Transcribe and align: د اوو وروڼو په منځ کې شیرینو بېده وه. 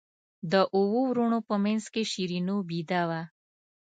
د 0.51 0.53
اوو 0.77 0.99
وروڼو 1.09 1.39
په 1.47 1.55
منځ 1.63 1.83
کې 1.93 2.03
شیرینو 2.11 2.55
بېده 2.69 3.01
وه. 3.09 3.21